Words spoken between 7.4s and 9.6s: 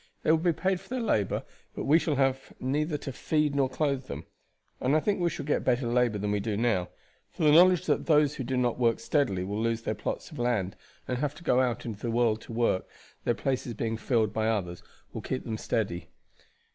the knowledge that those who do not work steadily